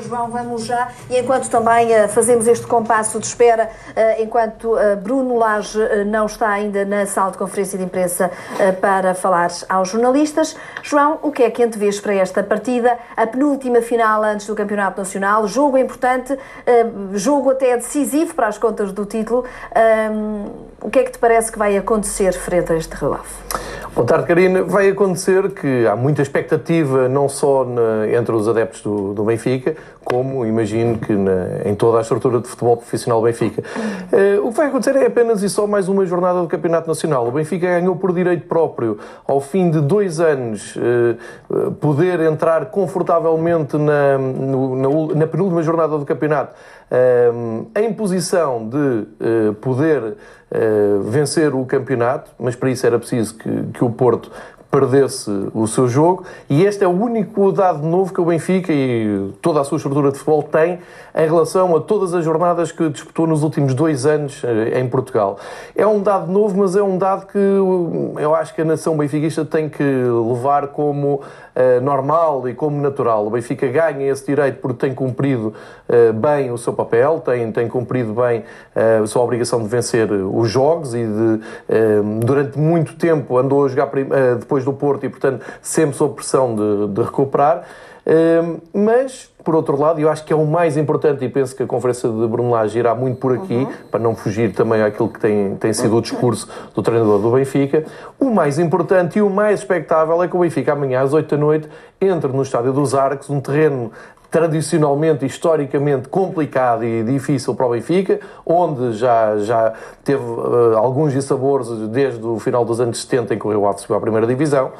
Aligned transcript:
João, 0.00 0.30
vamos 0.30 0.64
já, 0.64 0.88
e 1.10 1.18
enquanto 1.18 1.48
também 1.48 1.88
uh, 1.88 2.08
fazemos 2.08 2.46
este 2.46 2.66
compasso 2.66 3.18
de 3.18 3.26
espera, 3.26 3.68
uh, 3.90 4.22
enquanto 4.22 4.74
uh, 4.74 4.96
Bruno 5.02 5.36
Lage 5.36 5.78
não 6.06 6.26
está 6.26 6.50
ainda 6.50 6.84
na 6.84 7.04
sala 7.06 7.32
de 7.32 7.38
conferência 7.38 7.76
de 7.76 7.84
imprensa 7.84 8.30
para 8.80 9.14
falar 9.14 9.50
aos 9.68 9.88
jornalistas, 9.88 10.56
João, 10.82 11.18
o 11.22 11.32
que 11.32 11.42
é 11.42 11.50
que 11.50 11.62
antevês 11.62 11.98
para 11.98 12.14
esta 12.14 12.42
partida? 12.42 12.96
A 13.16 13.26
penúltima 13.26 13.80
final 13.80 14.22
antes 14.22 14.46
do 14.46 14.54
Campeonato 14.54 14.98
Nacional, 14.98 15.46
jogo 15.48 15.76
importante, 15.78 16.38
jogo 17.12 17.50
até 17.50 17.76
decisivo 17.76 18.34
para 18.34 18.46
as 18.46 18.58
contas 18.58 18.92
do 18.92 19.04
título. 19.04 19.44
o 20.80 20.90
que 20.90 20.98
é 20.98 21.02
que 21.02 21.12
te 21.12 21.18
parece 21.18 21.50
que 21.50 21.58
vai 21.58 21.76
acontecer 21.76 22.32
frente 22.32 22.72
a 22.72 22.76
este 22.76 22.94
relave? 22.94 23.24
Boa 23.94 24.04
tarde, 24.04 24.26
Karina. 24.26 24.64
Vai 24.64 24.88
acontecer 24.88 25.52
que 25.52 25.86
há 25.86 25.94
muita 25.94 26.20
expectativa, 26.20 27.08
não 27.08 27.28
só 27.28 27.64
na, 27.64 28.08
entre 28.12 28.34
os 28.34 28.48
adeptos 28.48 28.82
do, 28.82 29.14
do, 29.14 29.22
Benfica, 29.22 29.76
como 30.04 30.44
imagino 30.44 30.98
que 30.98 31.12
na, 31.12 31.60
em 31.64 31.76
toda 31.76 31.98
a 31.98 32.00
estrutura 32.00 32.40
de 32.40 32.48
futebol 32.48 32.76
profissional 32.76 33.20
do 33.20 33.26
Benfica. 33.26 33.62
Uh, 33.62 34.44
o 34.44 34.50
que 34.50 34.56
vai 34.56 34.66
acontecer 34.66 34.96
é 34.96 35.06
apenas 35.06 35.44
e 35.44 35.48
só 35.48 35.64
mais 35.68 35.88
uma 35.88 36.04
jornada 36.04 36.40
do 36.40 36.48
Campeonato 36.48 36.88
Nacional. 36.88 37.28
O 37.28 37.30
Benfica 37.30 37.68
ganhou 37.68 37.94
por 37.94 38.12
direito 38.12 38.48
próprio, 38.48 38.98
ao 39.28 39.40
fim 39.40 39.70
de 39.70 39.80
dois 39.80 40.18
anos, 40.18 40.74
uh, 40.74 41.70
poder 41.74 42.18
entrar 42.18 42.66
confortavelmente 42.66 43.76
na, 43.78 44.18
na, 44.18 45.14
na 45.14 45.26
penúltima 45.28 45.62
jornada 45.62 45.96
do 45.96 46.04
campeonato 46.04 46.52
uh, 46.90 47.66
em 47.78 47.92
posição 47.92 48.68
de 48.68 49.54
poder 49.60 50.16
vencer 51.04 51.54
o 51.54 51.64
campeonato, 51.64 52.30
mas 52.38 52.54
para 52.54 52.70
isso 52.70 52.86
era 52.86 52.98
preciso 52.98 53.34
que, 53.34 53.50
que 53.72 53.84
o 53.84 53.90
Porto 53.90 54.30
perdesse 54.74 55.30
o 55.54 55.68
seu 55.68 55.86
jogo 55.86 56.24
e 56.50 56.64
este 56.64 56.82
é 56.82 56.88
o 56.88 56.90
único 56.90 57.52
dado 57.52 57.86
novo 57.86 58.12
que 58.12 58.20
o 58.20 58.24
Benfica 58.24 58.72
e 58.72 59.30
toda 59.40 59.60
a 59.60 59.64
sua 59.64 59.76
estrutura 59.76 60.10
de 60.10 60.18
futebol 60.18 60.42
tem 60.42 60.80
em 61.14 61.26
relação 61.26 61.76
a 61.76 61.80
todas 61.80 62.12
as 62.12 62.24
jornadas 62.24 62.72
que 62.72 62.88
disputou 62.88 63.24
nos 63.24 63.44
últimos 63.44 63.72
dois 63.72 64.04
anos 64.04 64.42
eh, 64.42 64.80
em 64.80 64.88
Portugal. 64.88 65.38
É 65.76 65.86
um 65.86 66.02
dado 66.02 66.30
novo, 66.30 66.58
mas 66.58 66.74
é 66.74 66.82
um 66.82 66.98
dado 66.98 67.26
que 67.26 67.38
eu 67.38 68.34
acho 68.34 68.52
que 68.52 68.62
a 68.62 68.64
nação 68.64 68.96
benfiquista 68.96 69.44
tem 69.44 69.68
que 69.68 69.84
levar 69.84 70.66
como 70.68 71.20
uh, 71.54 71.80
normal 71.80 72.48
e 72.48 72.54
como 72.54 72.80
natural. 72.80 73.26
O 73.26 73.30
Benfica 73.30 73.68
ganha 73.68 74.10
esse 74.10 74.26
direito 74.26 74.58
porque 74.60 74.86
tem 74.86 74.94
cumprido 74.94 75.54
uh, 75.88 76.12
bem 76.12 76.50
o 76.50 76.58
seu 76.58 76.72
papel, 76.72 77.20
tem, 77.20 77.52
tem 77.52 77.68
cumprido 77.68 78.12
bem 78.12 78.40
uh, 78.40 79.04
a 79.04 79.06
sua 79.06 79.22
obrigação 79.22 79.62
de 79.62 79.68
vencer 79.68 80.10
os 80.10 80.50
jogos 80.50 80.94
e 80.94 81.04
de, 81.04 81.40
durante 82.24 82.58
muito 82.58 82.96
tempo 82.96 83.38
andou 83.38 83.64
a 83.64 83.68
jogar 83.68 83.90
depois 84.38 84.63
do 84.64 84.72
Porto 84.72 85.04
e, 85.04 85.08
portanto, 85.08 85.44
sempre 85.62 85.96
sob 85.96 86.14
pressão 86.14 86.54
de, 86.54 86.94
de 86.94 87.02
recuperar. 87.02 87.64
Mas 88.72 89.30
por 89.44 89.54
outro 89.54 89.78
lado, 89.78 90.00
eu 90.00 90.08
acho 90.08 90.24
que 90.24 90.32
é 90.32 90.36
o 90.36 90.46
mais 90.46 90.76
importante, 90.76 91.22
e 91.22 91.28
penso 91.28 91.54
que 91.54 91.62
a 91.62 91.66
conferência 91.66 92.08
de 92.08 92.26
Bruno 92.26 92.50
Lage 92.50 92.78
irá 92.78 92.94
muito 92.94 93.18
por 93.18 93.34
aqui, 93.34 93.54
uhum. 93.54 93.72
para 93.90 94.00
não 94.00 94.16
fugir 94.16 94.54
também 94.54 94.82
àquilo 94.82 95.10
que 95.10 95.20
tem, 95.20 95.54
tem 95.56 95.72
sido 95.72 95.94
o 95.98 96.00
discurso 96.00 96.48
do 96.74 96.82
treinador 96.82 97.20
do 97.20 97.30
Benfica. 97.30 97.84
O 98.18 98.30
mais 98.30 98.58
importante 98.58 99.18
e 99.18 99.22
o 99.22 99.28
mais 99.28 99.60
expectável 99.60 100.20
é 100.22 100.26
que 100.26 100.34
o 100.34 100.40
Benfica, 100.40 100.72
amanhã 100.72 101.02
às 101.02 101.12
8 101.12 101.28
da 101.28 101.36
noite, 101.36 101.68
entre 102.00 102.32
no 102.32 102.42
Estádio 102.42 102.72
dos 102.72 102.94
Arcos, 102.94 103.28
um 103.28 103.38
terreno 103.38 103.92
tradicionalmente, 104.30 105.24
historicamente 105.24 106.08
complicado 106.08 106.82
e 106.82 107.04
difícil 107.04 107.54
para 107.54 107.66
o 107.66 107.70
Benfica, 107.70 108.18
onde 108.44 108.94
já, 108.94 109.36
já 109.36 109.74
teve 110.02 110.24
uh, 110.24 110.76
alguns 110.76 111.12
dissabores 111.12 111.68
desde 111.90 112.24
o 112.24 112.40
final 112.40 112.64
dos 112.64 112.80
anos 112.80 113.00
70 113.02 113.34
em 113.34 113.38
que 113.38 113.46
o 113.46 113.50
Rio 113.50 113.64
Ave 113.64 113.80
subiu 113.80 113.96
à 113.96 114.00
primeira 114.00 114.26
divisão. 114.26 114.72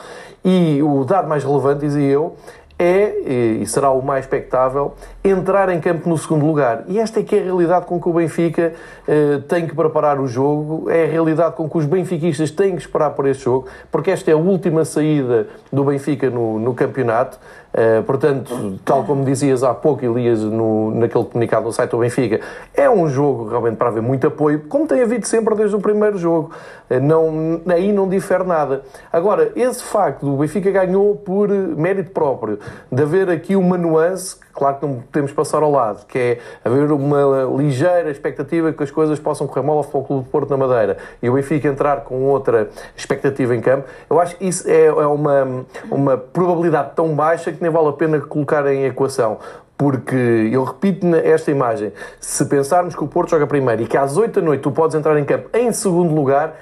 E 0.45 0.83
o 0.83 1.05
dado 1.05 1.28
mais 1.28 1.45
relevante, 1.45 1.80
dizia 1.80 2.11
eu, 2.11 2.34
é, 2.78 3.61
e 3.61 3.67
será 3.67 3.91
o 3.91 4.03
mais 4.03 4.25
expectável, 4.25 4.94
entrar 5.22 5.69
em 5.69 5.80
campo 5.80 6.08
no 6.08 6.19
segundo 6.19 6.44
lugar. 6.44 6.84
E 6.89 6.98
esta 6.98 7.20
é 7.20 7.22
que 7.22 7.36
é 7.36 7.41
a 7.41 7.42
realidade 7.44 7.86
com 7.86 8.00
que 8.00 8.08
o 8.08 8.12
Benfica 8.12 8.72
eh, 9.06 9.41
tem 9.48 9.67
que 9.67 9.75
preparar 9.75 10.19
o 10.19 10.27
jogo, 10.27 10.91
é 10.91 11.05
a 11.05 11.06
realidade 11.06 11.55
com 11.55 11.69
que 11.69 11.78
os 11.78 11.86
benfiquistas 11.86 12.51
têm 12.51 12.74
que 12.74 12.83
esperar 12.83 13.11
por 13.11 13.27
este 13.27 13.45
jogo, 13.45 13.67
porque 13.92 14.11
esta 14.11 14.30
é 14.30 14.34
a 14.34 14.36
última 14.36 14.84
saída 14.84 15.46
do 15.73 15.84
Benfica 15.84 16.29
no, 16.29 16.58
no 16.58 16.74
campeonato. 16.74 17.39
Uh, 17.74 18.05
portanto, 18.05 18.79
tal 18.85 19.02
como 19.02 19.24
dizias 19.24 19.64
há 19.64 19.74
pouco, 19.74 20.05
Elias, 20.05 20.40
no, 20.40 20.92
naquele 20.92 21.24
comunicado 21.24 21.64
do 21.64 21.73
site 21.73 21.90
do 21.90 21.98
Benfica, 21.98 22.40
é 22.73 22.89
um 22.89 23.08
jogo 23.08 23.48
realmente 23.48 23.77
para 23.77 23.89
haver 23.89 24.01
muito 24.01 24.29
apoio, 24.29 24.61
como 24.68 24.86
tem 24.86 25.02
havido 25.02 25.27
sempre 25.27 25.57
desde 25.57 25.74
o 25.74 25.80
primeiro 25.80 26.17
jogo. 26.17 26.52
Uh, 26.89 27.01
não, 27.01 27.61
aí 27.68 27.92
não 27.92 28.08
difere 28.08 28.45
nada. 28.45 28.83
Agora, 29.13 29.51
esse 29.57 29.83
facto 29.83 30.24
do 30.24 30.36
Benfica 30.36 30.70
ganhou 30.70 31.17
por 31.17 31.48
mérito 31.48 32.13
próprio, 32.13 32.61
de 32.92 33.02
haver 33.02 33.29
aqui 33.29 33.57
uma 33.57 33.77
nuance 33.77 34.43
claro 34.54 34.76
que 34.76 34.86
não 34.86 35.00
podemos 35.00 35.32
passar 35.32 35.62
ao 35.62 35.70
lado, 35.70 36.06
que 36.06 36.18
é 36.18 36.38
haver 36.64 36.92
uma 36.92 37.44
ligeira 37.56 38.10
expectativa 38.10 38.72
que 38.72 38.82
as 38.82 38.90
coisas 38.90 39.18
possam 39.18 39.46
correr 39.46 39.66
mal 39.66 39.78
ao 39.78 39.82
Futebol 39.82 40.04
Clube 40.04 40.24
de 40.24 40.30
Porto 40.30 40.50
na 40.50 40.56
Madeira 40.56 40.96
e 41.22 41.28
o 41.28 41.34
Benfica 41.34 41.68
entrar 41.68 42.02
com 42.02 42.22
outra 42.22 42.70
expectativa 42.96 43.54
em 43.54 43.60
campo, 43.60 43.86
eu 44.08 44.20
acho 44.20 44.36
que 44.36 44.46
isso 44.46 44.68
é, 44.68 44.86
é 44.86 45.06
uma, 45.06 45.66
uma 45.90 46.16
probabilidade 46.16 46.92
tão 46.94 47.14
baixa 47.14 47.52
que 47.52 47.60
nem 47.60 47.70
vale 47.70 47.88
a 47.88 47.92
pena 47.92 48.20
colocar 48.20 48.66
em 48.72 48.84
equação. 48.84 49.38
Porque, 49.76 50.14
eu 50.52 50.62
repito 50.62 51.04
esta 51.16 51.50
imagem, 51.50 51.92
se 52.20 52.44
pensarmos 52.44 52.94
que 52.94 53.02
o 53.02 53.08
Porto 53.08 53.30
joga 53.30 53.44
primeiro 53.44 53.82
e 53.82 53.86
que 53.86 53.96
às 53.96 54.16
8 54.16 54.40
da 54.40 54.46
noite 54.46 54.60
tu 54.60 54.70
podes 54.70 54.94
entrar 54.94 55.18
em 55.18 55.24
campo 55.24 55.48
em 55.52 55.72
segundo 55.72 56.14
lugar, 56.14 56.54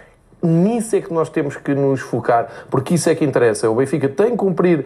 nisso 0.42 0.96
é 0.96 1.00
que 1.00 1.12
nós 1.12 1.28
temos 1.28 1.56
que 1.56 1.74
nos 1.74 2.00
focar, 2.00 2.48
porque 2.70 2.94
isso 2.94 3.08
é 3.08 3.14
que 3.14 3.24
interessa. 3.24 3.70
O 3.70 3.74
Benfica 3.74 4.08
tem 4.08 4.30
que 4.30 4.36
cumprir 4.36 4.84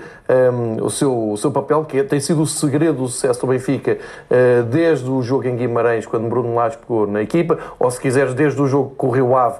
um, 0.52 0.84
o, 0.84 0.90
seu, 0.90 1.30
o 1.30 1.36
seu 1.36 1.50
papel, 1.50 1.84
que 1.84 1.98
é, 1.98 2.02
tem 2.04 2.20
sido 2.20 2.42
o 2.42 2.46
segredo 2.46 2.98
do 2.98 3.08
sucesso 3.08 3.40
do 3.40 3.46
Benfica 3.46 3.96
uh, 4.30 4.62
desde 4.64 5.08
o 5.08 5.22
jogo 5.22 5.46
em 5.46 5.56
Guimarães, 5.56 6.06
quando 6.06 6.28
Bruno 6.28 6.54
Lage 6.54 6.76
pegou 6.76 7.06
na 7.06 7.22
equipa, 7.22 7.58
ou 7.78 7.90
se 7.90 8.00
quiseres, 8.00 8.34
desde 8.34 8.60
o 8.60 8.66
jogo 8.66 8.94
com 8.96 9.08
o 9.08 9.10
Rio 9.10 9.34
Ave, 9.34 9.58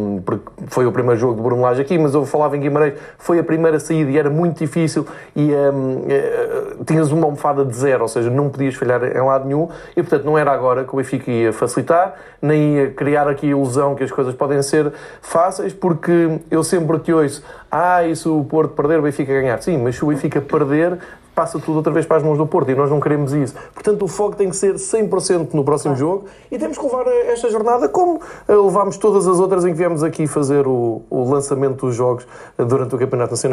um, 0.00 0.20
porque 0.20 0.44
foi 0.68 0.86
o 0.86 0.92
primeiro 0.92 1.18
jogo 1.18 1.34
de 1.34 1.42
Bruno 1.42 1.62
Lage 1.62 1.80
aqui, 1.80 1.98
mas 1.98 2.14
eu 2.14 2.24
falava 2.24 2.56
em 2.56 2.60
Guimarães, 2.60 2.94
foi 3.18 3.38
a 3.38 3.44
primeira 3.44 3.80
saída 3.80 4.10
e 4.10 4.18
era 4.18 4.30
muito 4.30 4.58
difícil 4.58 5.06
e 5.34 5.52
um, 5.52 5.54
uh, 5.54 6.04
eh, 6.08 6.47
tinhas 6.88 7.12
uma 7.12 7.26
almofada 7.26 7.64
de 7.64 7.76
zero, 7.76 8.02
ou 8.02 8.08
seja, 8.08 8.30
não 8.30 8.48
podias 8.48 8.74
falhar 8.74 9.04
em 9.04 9.20
lado 9.20 9.46
nenhum 9.46 9.68
e, 9.96 10.02
portanto, 10.02 10.24
não 10.24 10.36
era 10.36 10.50
agora 10.50 10.84
que 10.84 10.92
o 10.92 10.96
Benfica 10.96 11.30
ia 11.30 11.52
facilitar, 11.52 12.14
nem 12.40 12.76
ia 12.76 12.90
criar 12.90 13.28
aqui 13.28 13.46
a 13.46 13.50
ilusão 13.50 13.94
que 13.94 14.02
as 14.02 14.10
coisas 14.10 14.34
podem 14.34 14.60
ser 14.62 14.92
fáceis, 15.20 15.72
porque 15.72 16.40
eu 16.50 16.64
sempre 16.64 16.98
que 16.98 17.12
ouço, 17.12 17.44
ah, 17.70 18.02
e 18.04 18.16
se 18.16 18.28
o 18.28 18.42
Porto 18.44 18.72
perder, 18.74 18.98
o 18.98 19.02
Benfica 19.02 19.32
ganhar. 19.32 19.62
Sim, 19.62 19.78
mas 19.78 19.96
se 19.96 20.04
o 20.04 20.08
Benfica 20.08 20.40
perder, 20.40 20.98
passa 21.38 21.56
tudo 21.60 21.76
outra 21.76 21.92
vez 21.92 22.04
para 22.04 22.16
as 22.16 22.22
mãos 22.24 22.36
do 22.36 22.44
Porto 22.48 22.68
e 22.72 22.74
nós 22.74 22.90
não 22.90 22.98
queremos 22.98 23.32
isso. 23.32 23.54
Portanto, 23.72 24.04
o 24.04 24.08
foco 24.08 24.34
tem 24.34 24.50
que 24.50 24.56
ser 24.56 24.74
100% 24.74 25.54
no 25.54 25.62
próximo 25.62 25.94
jogo 25.94 26.24
e 26.50 26.58
temos 26.58 26.76
que 26.76 26.84
levar 26.84 27.06
esta 27.06 27.48
jornada 27.48 27.88
como 27.88 28.20
levámos 28.48 28.96
todas 28.96 29.28
as 29.28 29.38
outras 29.38 29.64
em 29.64 29.68
que 29.68 29.78
viemos 29.78 30.02
aqui 30.02 30.26
fazer 30.26 30.66
o, 30.66 31.00
o 31.08 31.30
lançamento 31.30 31.86
dos 31.86 31.94
jogos 31.94 32.26
durante 32.56 32.92
o 32.96 32.98
Campeonato 32.98 33.30
Nacional. 33.30 33.46